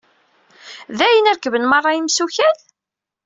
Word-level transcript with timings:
Dayen 0.97 1.27
rekben 1.33 1.65
merra 1.71 1.91
imessukal? 1.99 2.57